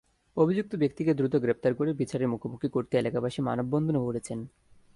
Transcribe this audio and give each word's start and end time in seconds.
অভিযুক্ত 0.37 0.75
ব্যক্তিকে 0.75 1.13
দ্রুত 1.13 1.35
গ্রেপ্তার 1.35 1.73
করে 1.73 1.93
বিচারের 1.93 2.27
মুখোমুখি 2.27 2.67
করতে 2.69 2.93
এলাকাবাসী 2.97 3.41
মানববন্ধনও 3.41 4.05
করেছেন। 4.05 4.39